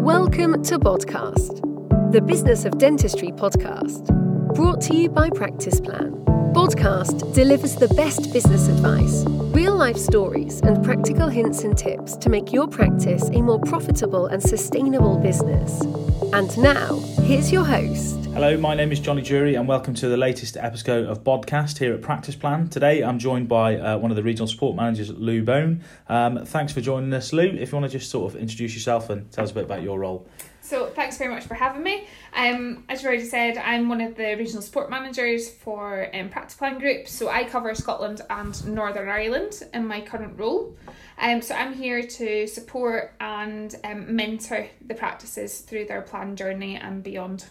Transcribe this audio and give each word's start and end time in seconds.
Welcome 0.00 0.62
to 0.62 0.78
Podcast, 0.78 1.60
the 2.10 2.22
Business 2.22 2.64
of 2.64 2.78
Dentistry 2.78 3.32
podcast, 3.32 4.06
brought 4.54 4.80
to 4.80 4.96
you 4.96 5.10
by 5.10 5.28
Practice 5.28 5.78
Plan. 5.78 6.12
Podcast 6.54 7.34
delivers 7.34 7.76
the 7.76 7.88
best 7.88 8.32
business 8.32 8.68
advice, 8.68 9.24
real 9.54 9.76
life 9.76 9.98
stories, 9.98 10.62
and 10.62 10.82
practical 10.82 11.28
hints 11.28 11.64
and 11.64 11.76
tips 11.76 12.16
to 12.16 12.30
make 12.30 12.50
your 12.50 12.66
practice 12.66 13.28
a 13.34 13.42
more 13.42 13.60
profitable 13.60 14.26
and 14.26 14.42
sustainable 14.42 15.18
business. 15.18 15.82
And 16.32 16.56
now, 16.56 16.98
here's 17.22 17.52
your 17.52 17.64
host. 17.64 18.19
Hello, 18.42 18.56
my 18.56 18.74
name 18.74 18.90
is 18.90 19.00
Johnny 19.00 19.20
Jury, 19.20 19.54
and 19.56 19.68
welcome 19.68 19.92
to 19.92 20.08
the 20.08 20.16
latest 20.16 20.56
episode 20.56 21.04
of 21.04 21.22
Podcast 21.22 21.76
here 21.76 21.92
at 21.92 22.00
Practice 22.00 22.34
Plan. 22.34 22.70
Today, 22.70 23.02
I'm 23.02 23.18
joined 23.18 23.50
by 23.50 23.76
uh, 23.76 23.98
one 23.98 24.10
of 24.10 24.16
the 24.16 24.22
regional 24.22 24.46
support 24.46 24.76
managers, 24.76 25.10
Lou 25.10 25.42
Bone. 25.42 25.84
Um, 26.08 26.46
thanks 26.46 26.72
for 26.72 26.80
joining 26.80 27.12
us, 27.12 27.34
Lou. 27.34 27.42
If 27.42 27.70
you 27.70 27.78
want 27.78 27.92
to 27.92 27.98
just 27.98 28.10
sort 28.10 28.32
of 28.32 28.40
introduce 28.40 28.72
yourself 28.72 29.10
and 29.10 29.30
tell 29.30 29.44
us 29.44 29.50
a 29.50 29.54
bit 29.54 29.64
about 29.64 29.82
your 29.82 29.98
role. 29.98 30.26
So 30.62 30.86
thanks 30.86 31.18
very 31.18 31.34
much 31.34 31.44
for 31.44 31.52
having 31.52 31.82
me. 31.82 32.06
Um, 32.32 32.84
as 32.88 33.02
you 33.02 33.08
already 33.08 33.26
said, 33.26 33.58
I'm 33.58 33.90
one 33.90 34.00
of 34.00 34.16
the 34.16 34.34
regional 34.36 34.62
support 34.62 34.88
managers 34.88 35.50
for 35.50 36.08
um, 36.16 36.30
Practice 36.30 36.56
Plan 36.56 36.78
Group. 36.78 37.08
So 37.08 37.28
I 37.28 37.44
cover 37.44 37.74
Scotland 37.74 38.22
and 38.30 38.66
Northern 38.66 39.10
Ireland 39.10 39.64
in 39.74 39.86
my 39.86 40.00
current 40.00 40.38
role. 40.38 40.74
Um, 41.18 41.42
so 41.42 41.54
I'm 41.54 41.74
here 41.74 42.02
to 42.02 42.46
support 42.46 43.12
and 43.20 43.74
um, 43.84 44.16
mentor 44.16 44.70
the 44.86 44.94
practices 44.94 45.60
through 45.60 45.84
their 45.84 46.00
plan 46.00 46.36
journey 46.36 46.76
and 46.76 47.02
beyond. 47.02 47.44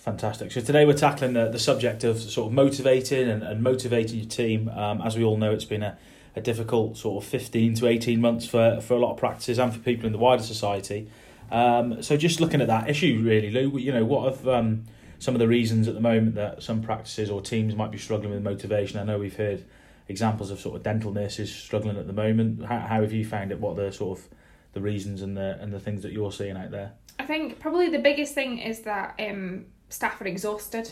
Fantastic. 0.00 0.50
So 0.50 0.62
today 0.62 0.86
we're 0.86 0.94
tackling 0.94 1.34
the, 1.34 1.50
the 1.50 1.58
subject 1.58 2.04
of 2.04 2.18
sort 2.18 2.46
of 2.46 2.54
motivating 2.54 3.28
and, 3.28 3.42
and 3.42 3.62
motivating 3.62 4.18
your 4.18 4.28
team. 4.28 4.70
Um, 4.70 5.02
as 5.02 5.14
we 5.14 5.22
all 5.22 5.36
know, 5.36 5.52
it's 5.52 5.66
been 5.66 5.82
a, 5.82 5.98
a 6.34 6.40
difficult 6.40 6.96
sort 6.96 7.22
of 7.22 7.28
15 7.28 7.74
to 7.74 7.86
18 7.86 8.18
months 8.18 8.46
for, 8.46 8.80
for 8.80 8.94
a 8.94 8.98
lot 8.98 9.12
of 9.12 9.18
practices 9.18 9.58
and 9.58 9.74
for 9.74 9.78
people 9.80 10.06
in 10.06 10.12
the 10.12 10.18
wider 10.18 10.42
society. 10.42 11.10
Um, 11.50 12.02
so 12.02 12.16
just 12.16 12.40
looking 12.40 12.62
at 12.62 12.68
that 12.68 12.88
issue, 12.88 13.20
really, 13.22 13.50
Lou, 13.50 13.76
you 13.76 13.92
know, 13.92 14.06
what 14.06 14.32
have 14.32 14.48
um, 14.48 14.84
some 15.18 15.34
of 15.34 15.38
the 15.38 15.48
reasons 15.48 15.86
at 15.86 15.92
the 15.92 16.00
moment 16.00 16.34
that 16.36 16.62
some 16.62 16.80
practices 16.80 17.28
or 17.28 17.42
teams 17.42 17.76
might 17.76 17.90
be 17.90 17.98
struggling 17.98 18.32
with 18.32 18.42
motivation? 18.42 18.98
I 18.98 19.04
know 19.04 19.18
we've 19.18 19.36
heard 19.36 19.66
examples 20.08 20.50
of 20.50 20.60
sort 20.60 20.76
of 20.76 20.82
dental 20.82 21.12
nurses 21.12 21.54
struggling 21.54 21.98
at 21.98 22.06
the 22.06 22.14
moment. 22.14 22.64
How, 22.64 22.78
how 22.78 23.02
have 23.02 23.12
you 23.12 23.26
found 23.26 23.52
it? 23.52 23.60
What 23.60 23.76
the 23.76 23.92
sort 23.92 24.18
of 24.18 24.28
the 24.72 24.80
reasons 24.80 25.20
and 25.20 25.36
the 25.36 25.58
and 25.60 25.74
the 25.74 25.80
things 25.80 26.02
that 26.04 26.12
you're 26.12 26.32
seeing 26.32 26.56
out 26.56 26.70
there? 26.70 26.92
I 27.18 27.26
think 27.26 27.58
probably 27.58 27.90
the 27.90 27.98
biggest 27.98 28.32
thing 28.32 28.58
is 28.58 28.80
that 28.82 29.14
um, 29.18 29.66
staff 29.90 30.20
are 30.20 30.26
exhausted. 30.26 30.90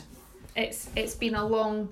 It's 0.54 0.90
it's 0.94 1.14
been 1.14 1.34
a 1.34 1.46
long 1.46 1.88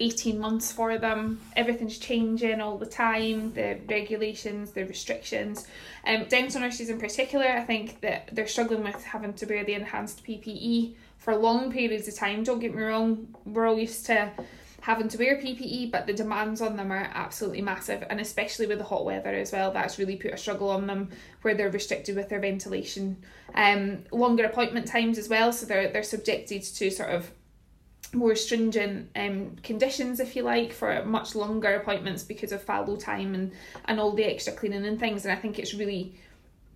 18 0.00 0.38
months 0.38 0.72
for 0.72 0.96
them. 0.96 1.40
Everything's 1.56 1.98
changing 1.98 2.60
all 2.60 2.78
the 2.78 2.86
time, 2.86 3.52
the 3.52 3.78
regulations, 3.86 4.70
the 4.70 4.84
restrictions. 4.84 5.66
Um, 6.06 6.24
dental 6.28 6.62
nurses 6.62 6.88
in 6.88 6.98
particular, 6.98 7.46
I 7.46 7.60
think 7.60 8.00
that 8.00 8.30
they're 8.32 8.46
struggling 8.46 8.82
with 8.82 9.02
having 9.04 9.34
to 9.34 9.46
wear 9.46 9.62
the 9.62 9.74
enhanced 9.74 10.24
PPE 10.24 10.94
for 11.18 11.36
long 11.36 11.70
periods 11.70 12.08
of 12.08 12.16
time. 12.16 12.44
Don't 12.44 12.60
get 12.60 12.74
me 12.74 12.82
wrong, 12.82 13.28
we're 13.44 13.66
all 13.66 13.78
used 13.78 14.06
to 14.06 14.30
having 14.80 15.08
to 15.08 15.18
wear 15.18 15.36
PPE, 15.36 15.90
but 15.90 16.06
the 16.06 16.12
demands 16.12 16.60
on 16.60 16.76
them 16.76 16.90
are 16.90 17.10
absolutely 17.14 17.62
massive, 17.62 18.04
and 18.08 18.20
especially 18.20 18.66
with 18.66 18.78
the 18.78 18.84
hot 18.84 19.04
weather 19.04 19.30
as 19.30 19.52
well, 19.52 19.70
that's 19.70 19.98
really 19.98 20.16
put 20.16 20.32
a 20.32 20.36
struggle 20.36 20.70
on 20.70 20.86
them 20.86 21.10
where 21.42 21.54
they're 21.54 21.70
restricted 21.70 22.16
with 22.16 22.28
their 22.28 22.40
ventilation. 22.40 23.22
Um, 23.54 24.04
longer 24.10 24.44
appointment 24.44 24.86
times 24.86 25.18
as 25.18 25.28
well, 25.28 25.52
so 25.52 25.66
they're 25.66 25.90
they're 25.90 26.02
subjected 26.02 26.62
to 26.62 26.90
sort 26.90 27.10
of 27.10 27.30
more 28.12 28.34
stringent 28.34 29.10
um, 29.14 29.56
conditions, 29.62 30.20
if 30.20 30.34
you 30.34 30.42
like, 30.42 30.72
for 30.72 31.04
much 31.04 31.34
longer 31.34 31.74
appointments 31.74 32.24
because 32.24 32.52
of 32.52 32.62
fallow 32.62 32.96
time 32.96 33.34
and, 33.34 33.52
and 33.84 34.00
all 34.00 34.12
the 34.12 34.24
extra 34.24 34.52
cleaning 34.52 34.84
and 34.84 34.98
things. 34.98 35.24
And 35.24 35.32
I 35.32 35.36
think 35.36 35.58
it's 35.58 35.74
really 35.74 36.14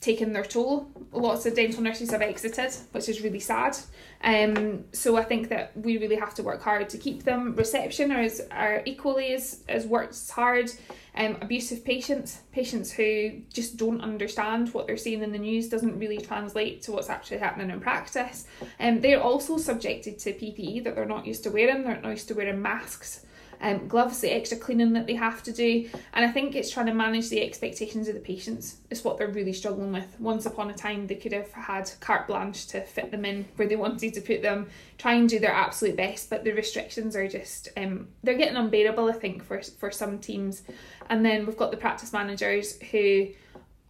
taken 0.05 0.33
their 0.33 0.45
toll. 0.45 0.87
Lots 1.13 1.47
of 1.47 1.55
dental 1.55 1.83
nurses 1.83 2.11
have 2.11 2.21
exited, 2.21 2.75
which 2.93 3.09
is 3.09 3.23
really 3.23 3.41
sad. 3.41 3.77
Um, 4.23 4.85
so 4.93 5.17
I 5.17 5.25
think 5.25 5.49
that 5.49 5.77
we 5.77 5.97
really 5.99 6.17
have 6.17 6.35
to 6.35 6.43
work 6.43 6.63
hard 6.63 6.89
to 6.91 6.99
keep 6.99 7.25
them. 7.25 7.55
Reception 7.57 8.13
are, 8.13 8.21
as, 8.21 8.43
are 8.51 8.83
equally 8.85 9.33
as, 9.33 9.65
as 9.69 9.87
works 9.87 10.29
hard. 10.29 10.71
Um, 11.15 11.39
abusive 11.41 11.85
patients, 11.85 12.43
patients 12.53 12.93
who 12.93 13.43
just 13.53 13.77
don't 13.77 14.01
understand 14.01 14.75
what 14.75 14.87
they're 14.87 14.97
seeing 14.97 15.23
in 15.23 15.33
the 15.33 15.39
news 15.39 15.69
doesn't 15.69 15.99
really 15.99 16.19
translate 16.19 16.83
to 16.83 16.93
what's 16.93 17.09
actually 17.09 17.39
happening 17.39 17.71
in 17.71 17.81
practice. 17.81 18.47
Um, 18.81 19.01
they're 19.01 19.23
also 19.23 19.57
subjected 19.57 20.19
to 20.21 20.33
PPE 20.33 20.85
that 20.85 20.97
they're 20.97 21.07
not 21.07 21.27
used 21.27 21.45
to 21.45 21.51
wearing. 21.51 21.85
They're 21.85 22.01
not 22.01 22.11
used 22.11 22.29
to 22.29 22.35
wearing 22.35 22.61
masks 22.61 23.25
um, 23.65 23.89
gloves, 23.89 24.21
the 24.21 24.31
extra 24.31 24.59
cleaning 24.59 24.93
that 24.93 25.07
they 25.07 25.15
have 25.15 25.43
to 25.43 25.53
do. 25.53 25.89
And 26.13 26.25
I 26.25 26.31
think 26.31 26.55
it's 26.55 26.71
trying 26.71 26.87
to 26.87 26.95
manage 26.95 27.31
the 27.31 27.43
expectations 27.43 28.09
of 28.09 28.15
the 28.15 28.21
patients 28.21 28.77
is 28.91 29.03
what 29.03 29.17
they're 29.17 29.29
really 29.29 29.55
struggling 29.55 29.91
with. 29.91 30.21
Once 30.21 30.45
upon 30.45 30.69
a 30.71 30.75
time, 30.75 31.07
they 31.07 31.15
could 31.15 31.33
have 31.33 31.51
had 31.53 31.91
carte 32.01 32.27
blanche 32.27 32.67
to 32.69 32.83
fit 32.83 33.11
them 33.11 33.25
in 33.25 33.47
where 33.57 33.67
they 33.67 33.77
wanted 33.77 34.13
to 34.13 34.21
put 34.21 34.43
them, 34.43 34.69
try 34.99 35.15
and 35.15 35.31
do 35.31 35.39
their 35.39 35.53
absolute 35.53 35.97
best, 35.97 36.29
but 36.29 36.45
the 36.45 36.53
restrictions 36.53 37.17
are 37.17 37.27
just, 37.27 37.71
um, 37.79 38.07
they're 38.23 38.37
getting 38.37 38.57
unbearable, 38.57 39.09
I 39.09 39.13
think, 39.13 39.43
for, 39.43 39.63
for 39.63 39.91
some 39.91 40.19
teams. 40.19 40.63
And 41.09 41.25
then 41.25 41.47
we've 41.47 41.57
got 41.57 41.71
the 41.71 41.79
practice 41.79 42.13
managers 42.13 42.79
who 42.91 43.29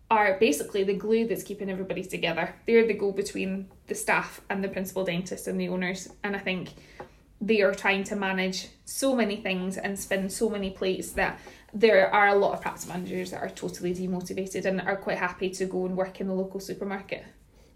are 0.09 0.39
basically 0.39 0.85
the 0.85 0.95
glue 0.95 1.27
that's 1.27 1.43
keeping 1.43 1.69
everybody 1.69 2.05
together. 2.05 2.55
They're 2.65 2.87
the 2.87 2.95
go 2.95 3.11
between 3.11 3.69
the 3.89 3.97
staff 3.97 4.41
and 4.51 4.63
the 4.63 4.69
principal 4.69 5.05
dentist 5.05 5.49
and 5.49 5.61
the 5.61 5.69
owners. 5.69 6.09
And 6.23 6.37
I 6.37 6.39
think 6.39 6.75
they 7.45 7.61
are 7.61 7.75
trying 7.75 8.05
to 8.05 8.17
manage 8.17 8.69
so 8.85 9.15
many 9.15 9.37
things 9.37 9.77
and 9.77 9.99
spin 9.99 10.31
so 10.31 10.49
many 10.49 10.71
plates 10.71 11.13
that 11.13 11.39
there 11.75 12.13
are 12.13 12.29
a 12.29 12.35
lot 12.35 12.55
of 12.55 12.61
practice 12.61 12.89
managers 12.89 13.33
that 13.33 13.43
are 13.43 13.51
totally 13.51 13.93
demotivated 13.95 14.65
and 14.65 14.81
are 14.81 14.97
quite 14.97 15.19
happy 15.19 15.51
to 15.51 15.67
go 15.67 15.85
and 15.85 15.97
work 15.97 16.21
in 16.21 16.29
the 16.29 16.33
local 16.33 16.61
supermarket. 16.61 17.25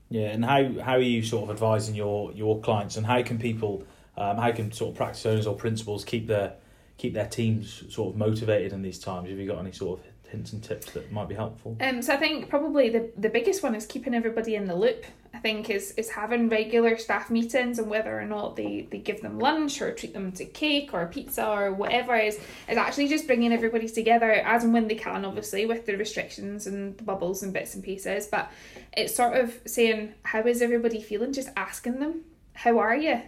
Yeah, 0.08 0.28
and 0.28 0.44
how, 0.44 0.80
how 0.80 0.92
are 0.92 1.00
you 1.00 1.22
sort 1.22 1.44
of 1.44 1.50
advising 1.50 1.94
your, 1.94 2.32
your 2.32 2.60
clients 2.60 2.96
and 2.96 3.04
how 3.04 3.22
can 3.22 3.38
people, 3.38 3.84
um, 4.16 4.38
how 4.38 4.52
can 4.52 4.72
sort 4.72 4.92
of 4.92 4.96
practice 4.96 5.26
owners 5.26 5.46
or 5.46 5.54
principals 5.54 6.04
keep 6.04 6.26
their 6.26 6.54
keep 6.96 7.14
their 7.14 7.26
teams 7.26 7.84
sort 7.90 8.12
of 8.12 8.18
motivated 8.18 8.72
in 8.72 8.82
these 8.82 8.98
times? 8.98 9.28
Have 9.28 9.38
you 9.38 9.46
got 9.46 9.58
any 9.58 9.70
sort 9.70 10.00
of 10.00 10.06
hints 10.28 10.52
and 10.52 10.62
tips 10.62 10.90
that 10.92 11.12
might 11.12 11.28
be 11.28 11.34
helpful? 11.34 11.76
Um, 11.80 12.02
so 12.02 12.12
I 12.12 12.16
think 12.16 12.48
probably 12.48 12.90
the, 12.90 13.10
the 13.16 13.28
biggest 13.28 13.62
one 13.62 13.74
is 13.74 13.86
keeping 13.86 14.14
everybody 14.14 14.56
in 14.56 14.66
the 14.66 14.74
loop. 14.74 15.04
I 15.38 15.40
think 15.40 15.70
is 15.70 15.92
is 15.92 16.10
having 16.10 16.48
regular 16.48 16.98
staff 16.98 17.30
meetings 17.30 17.78
and 17.78 17.88
whether 17.88 18.18
or 18.18 18.24
not 18.24 18.56
they, 18.56 18.88
they 18.90 18.98
give 18.98 19.22
them 19.22 19.38
lunch 19.38 19.80
or 19.80 19.94
treat 19.94 20.12
them 20.12 20.32
to 20.32 20.44
cake 20.44 20.90
or 20.92 21.06
pizza 21.06 21.48
or 21.48 21.72
whatever 21.72 22.16
is 22.16 22.40
is 22.68 22.76
actually 22.76 23.06
just 23.06 23.28
bringing 23.28 23.52
everybody 23.52 23.88
together 23.88 24.32
as 24.32 24.64
and 24.64 24.72
when 24.72 24.88
they 24.88 24.96
can, 24.96 25.24
obviously 25.24 25.64
with 25.64 25.86
the 25.86 25.96
restrictions 25.96 26.66
and 26.66 26.98
the 26.98 27.04
bubbles 27.04 27.44
and 27.44 27.52
bits 27.52 27.76
and 27.76 27.84
pieces. 27.84 28.26
But 28.26 28.50
it's 28.92 29.14
sort 29.14 29.36
of 29.36 29.56
saying 29.64 30.12
how 30.24 30.40
is 30.40 30.60
everybody 30.60 31.00
feeling? 31.00 31.32
Just 31.32 31.50
asking 31.56 32.00
them 32.00 32.22
how 32.54 32.80
are 32.80 32.96
you, 32.96 33.22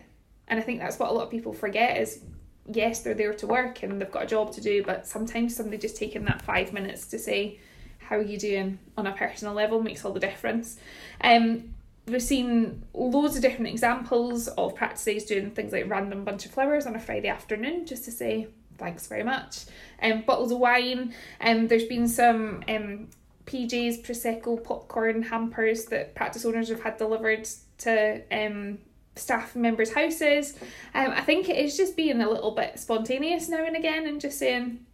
and 0.49 0.59
I 0.59 0.63
think 0.63 0.81
that's 0.81 0.99
what 0.99 1.11
a 1.11 1.13
lot 1.13 1.23
of 1.23 1.31
people 1.31 1.53
forget 1.53 1.97
is 1.97 2.23
yes, 2.67 3.03
they're 3.03 3.15
there 3.15 3.35
to 3.35 3.47
work 3.47 3.85
and 3.85 4.01
they've 4.01 4.11
got 4.11 4.25
a 4.25 4.27
job 4.27 4.53
to 4.55 4.61
do, 4.61 4.83
but 4.83 5.07
sometimes 5.07 5.55
somebody 5.55 5.79
just 5.79 5.97
taking 5.97 6.25
that 6.25 6.43
five 6.43 6.73
minutes 6.73 7.07
to 7.07 7.21
say, 7.21 7.61
How 8.01 8.17
are 8.17 8.23
you 8.23 8.37
doing 8.37 8.81
on 8.97 9.07
a 9.07 9.13
personal 9.13 9.55
level 9.55 9.81
makes 9.81 10.05
all 10.05 10.13
the 10.13 10.19
difference. 10.19 10.77
Um, 11.21 11.75
we've 12.07 12.23
seen 12.23 12.85
loads 12.95 13.37
of 13.37 13.43
different 13.43 13.69
examples 13.69 14.49
of 14.49 14.75
practices 14.75 15.25
doing 15.25 15.51
things 15.51 15.73
like 15.73 15.89
random 15.89 16.25
bunch 16.25 16.47
of 16.47 16.53
flowers 16.53 16.87
on 16.87 16.97
a 16.97 17.01
Friday 17.01 17.29
afternoon 17.29 17.87
just 17.87 18.05
to 18.05 18.11
say 18.11 18.49
thanks 18.79 19.07
very 19.07 19.23
much. 19.23 19.67
Um, 20.03 20.23
bottles 20.23 20.53
of 20.53 20.59
wine, 20.59 21.15
and 21.39 21.61
um, 21.61 21.69
there's 21.69 21.85
been 21.85 22.09
some 22.09 22.65
um, 22.69 23.09
PJs, 23.47 24.03
Prosecco, 24.05 24.63
popcorn 24.63 25.23
hampers 25.23 25.85
that 25.87 26.15
practice 26.15 26.45
owners 26.45 26.69
have 26.71 26.83
had 26.83 26.97
delivered 26.97 27.49
to 27.79 28.23
um, 28.33 28.79
staff 29.17 29.55
members' 29.55 29.93
houses. 29.93 30.55
Um, 30.95 31.11
I 31.11 31.21
think 31.21 31.49
it 31.49 31.57
is 31.57 31.77
just 31.77 31.97
being 31.97 32.21
a 32.21 32.31
little 32.31 32.53
bit 32.53 32.79
spontaneous 32.79 33.49
now 33.49 33.65
and 33.65 33.77
again 33.77 34.07
and 34.07 34.21
just 34.21 34.39
saying, 34.39 34.87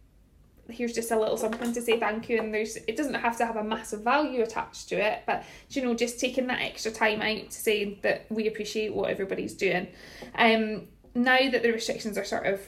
here's 0.69 0.93
just 0.93 1.11
a 1.11 1.19
little 1.19 1.37
something 1.37 1.73
to 1.73 1.81
say 1.81 1.99
thank 1.99 2.29
you 2.29 2.39
and 2.39 2.53
there's 2.53 2.75
it 2.87 2.95
doesn't 2.95 3.13
have 3.13 3.37
to 3.37 3.45
have 3.45 3.55
a 3.55 3.63
massive 3.63 4.01
value 4.03 4.41
attached 4.41 4.89
to 4.89 4.95
it 4.95 5.23
but 5.25 5.43
you 5.69 5.81
know 5.81 5.93
just 5.93 6.19
taking 6.19 6.47
that 6.47 6.61
extra 6.61 6.91
time 6.91 7.21
out 7.21 7.49
to 7.49 7.57
say 7.57 7.97
that 8.01 8.25
we 8.29 8.47
appreciate 8.47 8.93
what 8.93 9.09
everybody's 9.09 9.53
doing 9.53 9.87
um 10.35 10.87
now 11.15 11.49
that 11.49 11.63
the 11.63 11.71
restrictions 11.71 12.17
are 12.17 12.25
sort 12.25 12.45
of 12.45 12.67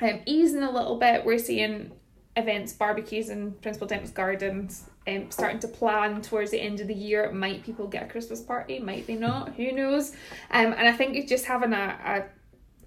um, 0.00 0.20
easing 0.26 0.62
a 0.62 0.70
little 0.70 0.98
bit 0.98 1.24
we're 1.24 1.38
seeing 1.38 1.92
events 2.36 2.72
barbecues 2.72 3.28
and 3.28 3.60
principal 3.60 3.86
dentist 3.86 4.14
gardens 4.14 4.84
um, 5.06 5.30
starting 5.30 5.58
to 5.60 5.68
plan 5.68 6.22
towards 6.22 6.50
the 6.50 6.60
end 6.60 6.80
of 6.80 6.86
the 6.86 6.94
year. 6.94 7.30
Might 7.32 7.64
people 7.64 7.86
get 7.86 8.04
a 8.04 8.06
Christmas 8.06 8.40
party? 8.40 8.78
Might 8.78 9.06
they 9.06 9.16
not? 9.16 9.54
Who 9.54 9.72
knows? 9.72 10.12
Um, 10.50 10.72
and 10.72 10.88
I 10.88 10.92
think 10.92 11.28
just 11.28 11.44
having 11.44 11.72
a, 11.72 12.28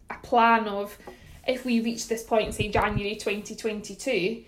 a, 0.09 0.13
a 0.13 0.17
plan 0.19 0.67
of 0.67 0.97
if 1.47 1.65
we 1.65 1.79
reach 1.81 2.07
this 2.07 2.23
point, 2.23 2.53
say 2.53 2.69
January 2.69 3.15
2022, 3.15 4.43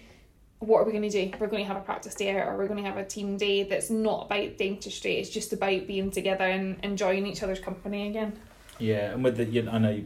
what 0.60 0.80
are 0.80 0.84
we 0.86 0.92
going 0.92 1.08
to 1.08 1.10
do? 1.10 1.32
We're 1.40 1.48
going 1.48 1.64
to 1.64 1.68
have 1.68 1.78
a 1.78 1.82
practice 1.82 2.16
day 2.16 2.36
or 2.36 2.58
we're 2.58 2.68
going 2.68 2.84
to 2.84 2.90
have 2.90 2.98
a 2.98 3.06
team 3.06 3.38
day 3.38 3.64
that's 3.64 3.90
not 3.90 4.26
about 4.26 4.58
dentistry, 4.58 5.18
it's 5.18 5.30
just 5.30 5.54
about 5.54 5.86
being 5.86 6.10
together 6.10 6.46
and 6.46 6.78
enjoying 6.84 7.28
each 7.28 7.44
other's 7.44 7.60
company 7.60 8.10
again. 8.10 8.40
Yeah, 8.80 9.12
and 9.12 9.24
with 9.24 9.38
the, 9.38 9.46
you 9.46 9.64
know, 9.64 9.72
I 9.72 9.78
know, 9.78 10.04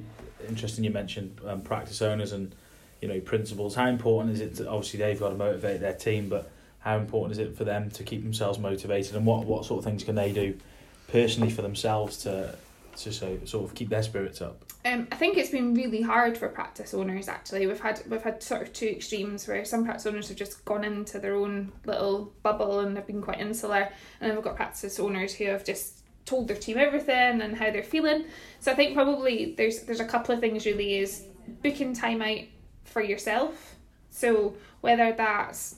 interesting 0.48 0.84
you 0.84 0.92
mentioned 0.92 1.40
um, 1.46 1.62
practice 1.62 2.02
owners 2.02 2.34
and, 2.34 2.54
you 3.02 3.08
know, 3.08 3.20
principals. 3.22 3.76
How 3.76 3.88
important 3.88 4.34
is 4.34 4.42
it 4.42 4.56
to, 4.56 4.70
obviously 4.70 5.00
they've 5.00 5.20
got 5.20 5.30
to 5.30 5.36
motivate 5.36 5.80
their 5.80 5.94
team, 5.94 6.28
but 6.28 6.52
how 6.80 6.98
important 6.98 7.34
is 7.34 7.38
it 7.38 7.56
for 7.56 7.64
them 7.64 7.90
to 7.92 8.04
keep 8.04 8.24
themselves 8.24 8.60
motivated 8.60 9.16
and 9.16 9.26
what, 9.26 9.46
what 9.46 9.66
sort 9.66 9.80
of 9.80 9.86
things 9.86 10.04
can 10.04 10.16
they 10.16 10.34
do 10.34 10.58
personally 11.08 11.52
for 11.52 11.62
themselves 11.62 12.18
to 12.18 12.56
to 12.98 13.12
so, 13.12 13.38
sort 13.46 13.66
of 13.66 13.76
keep 13.76 13.90
their 13.90 14.04
spirits 14.04 14.42
up? 14.42 14.66
Um, 14.86 15.08
I 15.12 15.16
think 15.16 15.38
it's 15.38 15.50
been 15.50 15.74
really 15.74 16.02
hard 16.02 16.38
for 16.38 16.48
practice 16.48 16.94
owners. 16.94 17.28
Actually, 17.28 17.68
we've 17.68 17.80
had 17.80 18.02
we've 18.10 18.22
had 18.22 18.42
sort 18.42 18.62
of 18.62 18.74
two 18.74 18.88
extremes 18.88 19.48
where 19.48 19.64
some 19.66 19.86
practice 19.86 20.06
owners 20.06 20.28
have 20.30 20.38
just 20.38 20.64
gone 20.66 20.84
into 20.84 21.20
their 21.20 21.36
own 21.36 21.72
little 21.86 22.34
bubble 22.44 22.80
and 22.80 22.98
have 22.98 23.08
been 23.08 23.22
quite 23.22 23.40
insular, 23.40 23.90
and 24.20 24.30
then 24.30 24.36
we've 24.36 24.44
got 24.44 24.56
practice 24.56 25.00
owners 25.00 25.34
who 25.34 25.46
have 25.46 25.64
just 25.64 26.00
told 26.26 26.48
their 26.48 26.58
team 26.58 26.78
everything 26.78 27.42
and 27.42 27.56
how 27.56 27.72
they're 27.72 27.84
feeling. 27.84 28.26
So 28.60 28.72
I 28.72 28.76
think 28.76 28.94
probably 28.94 29.56
there's 29.58 29.84
there's 29.84 30.00
a 30.00 30.06
couple 30.06 30.34
of 30.34 30.42
things 30.42 30.66
really 30.66 30.98
is 30.98 31.26
booking 31.62 31.94
time 31.94 32.22
out 32.22 32.46
for 32.84 33.02
yourself. 33.02 33.76
So 34.10 34.56
whether 34.82 35.14
that's 35.14 35.76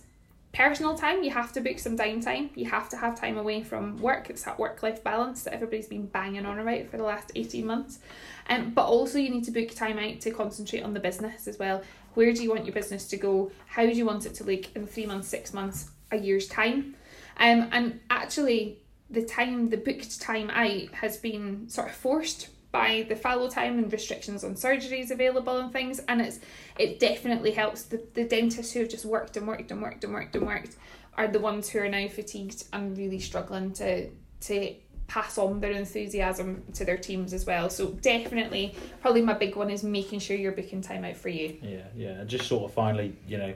personal 0.53 0.95
time, 0.95 1.23
you 1.23 1.31
have 1.31 1.51
to 1.51 1.61
book 1.61 1.79
some 1.79 1.97
downtime. 1.97 2.49
You 2.55 2.69
have 2.69 2.87
to 2.89 2.97
have 2.97 3.19
time 3.19 3.37
away 3.37 3.63
from 3.63 3.97
work. 3.97 4.29
It's 4.29 4.43
that 4.43 4.59
work 4.59 4.83
life 4.83 5.03
balance 5.03 5.43
that 5.43 5.53
everybody's 5.53 5.87
been 5.87 6.05
banging 6.05 6.45
on 6.45 6.59
about 6.59 6.87
for 6.87 6.97
the 6.97 7.03
last 7.03 7.31
18 7.35 7.65
months. 7.65 7.99
Um, 8.47 8.69
but 8.69 8.85
also, 8.85 9.17
you 9.17 9.31
need 9.31 9.45
to 9.45 9.51
book 9.51 9.71
time 9.71 9.97
out 9.97 10.21
to 10.21 10.31
concentrate 10.31 10.83
on 10.83 10.93
the 10.93 10.99
business 10.99 11.47
as 11.47 11.57
well. 11.57 11.81
Where 12.13 12.31
do 12.31 12.43
you 12.43 12.51
want 12.51 12.65
your 12.65 12.73
business 12.73 13.07
to 13.09 13.17
go? 13.17 13.51
How 13.65 13.83
do 13.83 13.91
you 13.91 14.05
want 14.05 14.27
it 14.27 14.35
to 14.35 14.43
look 14.43 14.75
in 14.75 14.85
three 14.85 15.07
months, 15.07 15.27
six 15.27 15.53
months, 15.53 15.89
a 16.11 16.17
year's 16.17 16.47
time? 16.47 16.95
Um, 17.37 17.67
and 17.71 17.99
actually, 18.11 18.77
the 19.09 19.23
time, 19.23 19.69
the 19.69 19.77
booked 19.77 20.21
time 20.21 20.51
out 20.51 20.93
has 20.93 21.17
been 21.17 21.67
sort 21.67 21.89
of 21.89 21.95
forced 21.95 22.49
by 22.73 23.05
the 23.07 23.15
fallow 23.15 23.47
time 23.47 23.77
and 23.77 23.93
restrictions 23.93 24.43
on 24.43 24.55
surgeries 24.55 25.11
available 25.11 25.57
and 25.57 25.71
things 25.71 25.99
and 26.09 26.19
it's 26.19 26.39
it 26.77 26.99
definitely 26.99 27.51
helps. 27.51 27.83
The, 27.83 28.03
the 28.15 28.25
dentists 28.25 28.73
who 28.73 28.79
have 28.81 28.89
just 28.89 29.05
worked 29.05 29.37
and 29.37 29.47
worked 29.47 29.71
and 29.71 29.81
worked 29.81 30.03
and 30.03 30.11
worked 30.11 30.35
and 30.35 30.45
worked 30.45 30.75
are 31.15 31.27
the 31.27 31.39
ones 31.39 31.69
who 31.69 31.79
are 31.79 31.87
now 31.87 32.07
fatigued 32.07 32.65
and 32.73 32.97
really 32.97 33.19
struggling 33.19 33.71
to 33.73 34.09
to 34.41 34.75
pass 35.07 35.37
on 35.37 35.59
their 35.59 35.73
enthusiasm 35.73 36.63
to 36.73 36.83
their 36.83 36.97
teams 36.97 37.31
as 37.31 37.45
well. 37.45 37.69
So 37.69 37.91
definitely 37.91 38.75
probably 39.01 39.21
my 39.21 39.33
big 39.33 39.55
one 39.55 39.69
is 39.69 39.83
making 39.83 40.19
sure 40.19 40.35
you're 40.35 40.51
booking 40.51 40.81
time 40.81 41.05
out 41.05 41.15
for 41.15 41.29
you. 41.29 41.55
Yeah 41.61 41.83
yeah 41.95 42.21
and 42.21 42.29
just 42.29 42.47
sort 42.47 42.63
of 42.63 42.73
finally 42.73 43.15
you 43.27 43.37
know 43.37 43.53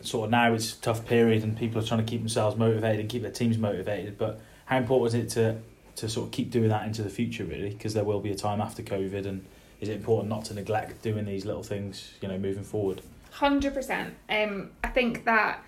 sort 0.00 0.26
of 0.26 0.30
now 0.30 0.54
it's 0.54 0.74
a 0.74 0.80
tough 0.80 1.04
period 1.06 1.42
and 1.42 1.58
people 1.58 1.82
are 1.82 1.84
trying 1.84 2.06
to 2.06 2.08
keep 2.08 2.20
themselves 2.20 2.56
motivated 2.56 3.00
and 3.00 3.08
keep 3.08 3.22
their 3.22 3.32
teams 3.32 3.58
motivated 3.58 4.16
but 4.16 4.40
how 4.66 4.76
important 4.76 5.12
is 5.12 5.14
it 5.24 5.34
to 5.34 5.60
to 5.98 6.08
sort 6.08 6.26
of 6.26 6.32
keep 6.32 6.50
doing 6.50 6.68
that 6.68 6.86
into 6.86 7.02
the 7.02 7.10
future, 7.10 7.44
really, 7.44 7.70
because 7.70 7.94
there 7.94 8.04
will 8.04 8.20
be 8.20 8.30
a 8.30 8.36
time 8.36 8.60
after 8.60 8.82
COVID, 8.82 9.26
and 9.26 9.44
is 9.80 9.88
it 9.88 9.96
important 9.96 10.28
not 10.28 10.44
to 10.46 10.54
neglect 10.54 11.02
doing 11.02 11.24
these 11.24 11.44
little 11.44 11.62
things, 11.62 12.12
you 12.20 12.28
know, 12.28 12.38
moving 12.38 12.64
forward? 12.64 13.02
Hundred 13.30 13.74
percent. 13.74 14.14
Um, 14.28 14.70
I 14.82 14.88
think 14.88 15.24
that 15.24 15.62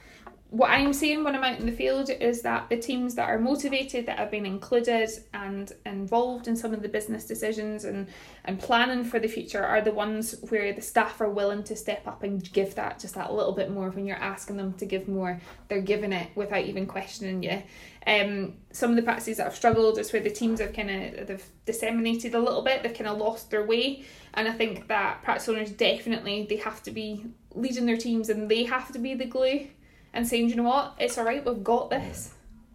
what 0.50 0.70
I'm 0.70 0.92
seeing 0.92 1.22
when 1.22 1.36
I'm 1.36 1.44
out 1.44 1.60
in 1.60 1.66
the 1.66 1.72
field 1.72 2.10
is 2.10 2.42
that 2.42 2.68
the 2.68 2.76
teams 2.76 3.14
that 3.14 3.28
are 3.28 3.38
motivated, 3.38 4.06
that 4.06 4.18
have 4.18 4.32
been 4.32 4.44
included 4.44 5.08
and 5.32 5.72
involved 5.86 6.48
in 6.48 6.56
some 6.56 6.74
of 6.74 6.82
the 6.82 6.88
business 6.88 7.24
decisions 7.24 7.84
and, 7.84 8.08
and 8.44 8.58
planning 8.58 9.04
for 9.04 9.20
the 9.20 9.28
future 9.28 9.64
are 9.64 9.80
the 9.80 9.92
ones 9.92 10.34
where 10.48 10.72
the 10.72 10.82
staff 10.82 11.20
are 11.20 11.30
willing 11.30 11.62
to 11.62 11.76
step 11.76 12.04
up 12.08 12.24
and 12.24 12.52
give 12.52 12.74
that 12.74 12.98
just 12.98 13.14
that 13.14 13.32
little 13.32 13.52
bit 13.52 13.70
more 13.70 13.90
when 13.90 14.06
you're 14.06 14.16
asking 14.16 14.56
them 14.56 14.72
to 14.74 14.86
give 14.86 15.06
more, 15.06 15.40
they're 15.68 15.80
giving 15.80 16.12
it 16.12 16.28
without 16.34 16.64
even 16.64 16.84
questioning 16.84 17.44
you. 17.44 17.62
Um, 18.08 18.54
some 18.72 18.90
of 18.90 18.96
the 18.96 19.02
practices 19.02 19.36
that 19.36 19.44
have 19.44 19.54
struggled 19.54 19.98
is 19.98 20.12
where 20.12 20.22
the 20.22 20.30
teams 20.30 20.58
have 20.60 20.72
kind 20.72 20.90
of 20.90 21.28
they've 21.28 21.46
disseminated 21.64 22.34
a 22.34 22.40
little 22.40 22.62
bit, 22.62 22.82
they've 22.82 22.94
kind 22.94 23.08
of 23.08 23.18
lost 23.18 23.50
their 23.50 23.64
way, 23.64 24.04
and 24.34 24.48
I 24.48 24.52
think 24.52 24.88
that 24.88 25.22
practice 25.22 25.48
owners 25.48 25.70
definitely 25.70 26.46
they 26.50 26.56
have 26.56 26.82
to 26.84 26.90
be 26.90 27.26
leading 27.54 27.86
their 27.86 27.96
teams 27.96 28.30
and 28.30 28.48
they 28.48 28.64
have 28.64 28.90
to 28.92 28.98
be 28.98 29.14
the 29.14 29.26
glue 29.26 29.68
and 30.12 30.26
saying, 30.26 30.48
you 30.48 30.56
know 30.56 30.64
what, 30.64 30.94
it's 30.98 31.18
all 31.18 31.24
right, 31.24 31.44
we've 31.44 31.64
got 31.64 31.90
this. 31.90 32.32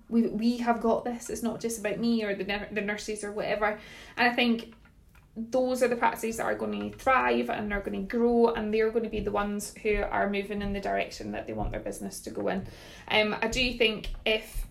We, 0.09 0.27
we 0.27 0.57
have 0.57 0.81
got 0.81 1.03
this. 1.03 1.29
It's 1.29 1.41
not 1.41 1.59
just 1.59 1.79
about 1.79 1.99
me 1.99 2.23
or 2.23 2.35
the, 2.35 2.67
the 2.71 2.81
nurses 2.81 3.23
or 3.23 3.31
whatever. 3.31 3.79
And 4.17 4.29
I 4.29 4.33
think 4.33 4.73
those 5.35 5.83
are 5.83 5.87
the 5.87 5.95
practices 5.95 6.37
that 6.37 6.43
are 6.43 6.55
going 6.55 6.91
to 6.91 6.97
thrive 6.97 7.49
and 7.49 7.73
are 7.73 7.81
going 7.81 8.07
to 8.07 8.17
grow 8.17 8.53
and 8.53 8.73
they're 8.73 8.91
going 8.91 9.03
to 9.03 9.09
be 9.09 9.19
the 9.19 9.31
ones 9.31 9.73
who 9.83 9.95
are 9.97 10.29
moving 10.29 10.61
in 10.61 10.73
the 10.73 10.79
direction 10.79 11.31
that 11.31 11.45
they 11.45 11.53
want 11.53 11.71
their 11.71 11.79
business 11.81 12.21
to 12.21 12.29
go 12.29 12.47
in. 12.47 12.65
Um, 13.09 13.35
I 13.41 13.47
do 13.47 13.73
think 13.73 14.09
if 14.25 14.65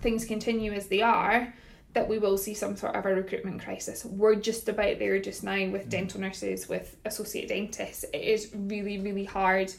things 0.00 0.24
continue 0.24 0.72
as 0.72 0.88
they 0.88 1.00
are, 1.00 1.54
that 1.94 2.08
we 2.08 2.18
will 2.18 2.38
see 2.38 2.54
some 2.54 2.76
sort 2.76 2.96
of 2.96 3.06
a 3.06 3.14
recruitment 3.14 3.62
crisis. 3.62 4.04
We're 4.04 4.34
just 4.34 4.68
about 4.68 4.98
there 4.98 5.18
just 5.20 5.44
now 5.44 5.68
with 5.68 5.86
mm. 5.86 5.90
dental 5.90 6.20
nurses, 6.20 6.68
with 6.68 6.96
associate 7.04 7.48
dentists. 7.48 8.04
It 8.12 8.22
is 8.22 8.50
really, 8.54 8.98
really 8.98 9.24
hard 9.24 9.72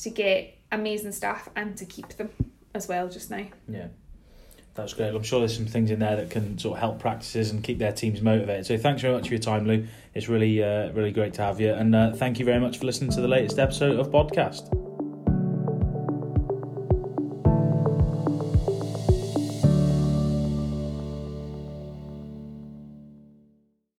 to 0.00 0.10
get 0.10 0.56
amazing 0.76 1.12
staff 1.12 1.48
and 1.56 1.76
to 1.76 1.84
keep 1.84 2.08
them 2.16 2.30
as 2.74 2.88
well 2.88 3.08
just 3.08 3.30
now. 3.30 3.46
Yeah. 3.68 3.88
That's 4.74 4.92
great. 4.92 5.14
I'm 5.14 5.22
sure 5.22 5.40
there's 5.40 5.56
some 5.56 5.66
things 5.66 5.90
in 5.90 6.00
there 6.00 6.16
that 6.16 6.30
can 6.30 6.58
sort 6.58 6.76
of 6.76 6.80
help 6.80 6.98
practices 6.98 7.50
and 7.50 7.64
keep 7.64 7.78
their 7.78 7.92
teams 7.92 8.20
motivated. 8.20 8.66
So 8.66 8.76
thanks 8.76 9.00
very 9.00 9.14
much 9.14 9.28
for 9.28 9.34
your 9.34 9.42
time, 9.42 9.66
Lou. 9.66 9.86
It's 10.12 10.28
really, 10.28 10.62
uh, 10.62 10.92
really 10.92 11.12
great 11.12 11.32
to 11.34 11.42
have 11.42 11.60
you. 11.60 11.72
And 11.72 11.94
uh, 11.94 12.12
thank 12.12 12.38
you 12.38 12.44
very 12.44 12.60
much 12.60 12.78
for 12.78 12.84
listening 12.84 13.10
to 13.12 13.22
the 13.22 13.28
latest 13.28 13.58
episode 13.58 13.98
of 13.98 14.08
Podcast. 14.10 14.85